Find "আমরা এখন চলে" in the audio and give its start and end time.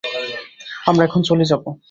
0.87-1.45